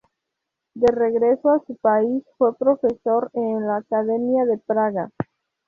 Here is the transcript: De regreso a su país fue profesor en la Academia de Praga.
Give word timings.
De 0.73 0.87
regreso 0.91 1.51
a 1.51 1.59
su 1.67 1.75
país 1.75 2.23
fue 2.39 2.55
profesor 2.57 3.29
en 3.33 3.67
la 3.67 3.77
Academia 3.77 4.45
de 4.45 4.57
Praga. 4.57 5.11